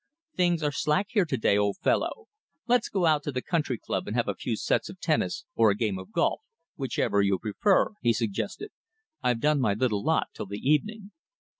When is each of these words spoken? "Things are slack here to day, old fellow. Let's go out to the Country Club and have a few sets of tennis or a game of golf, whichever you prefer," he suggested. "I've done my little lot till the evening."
"Things 0.35 0.63
are 0.63 0.71
slack 0.71 1.09
here 1.11 1.25
to 1.25 1.37
day, 1.37 1.55
old 1.59 1.77
fellow. 1.77 2.25
Let's 2.65 2.89
go 2.89 3.05
out 3.05 3.21
to 3.21 3.31
the 3.31 3.43
Country 3.43 3.77
Club 3.77 4.07
and 4.07 4.15
have 4.15 4.27
a 4.27 4.33
few 4.33 4.55
sets 4.55 4.89
of 4.89 4.99
tennis 4.99 5.45
or 5.53 5.69
a 5.69 5.75
game 5.75 5.99
of 5.99 6.11
golf, 6.11 6.41
whichever 6.75 7.21
you 7.21 7.37
prefer," 7.37 7.91
he 8.01 8.11
suggested. 8.11 8.71
"I've 9.21 9.39
done 9.39 9.61
my 9.61 9.75
little 9.75 10.03
lot 10.03 10.29
till 10.33 10.47
the 10.47 10.57
evening." 10.57 11.11